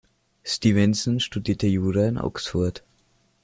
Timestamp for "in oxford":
2.07-2.81